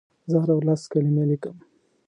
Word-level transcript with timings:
زه 0.29 0.37
هره 0.41 0.53
ورځ 0.57 0.65
لس 0.67 0.81
کلمې 0.91 1.23
لیکم. 1.29 1.55